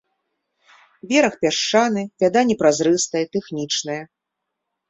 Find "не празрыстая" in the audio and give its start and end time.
2.53-3.23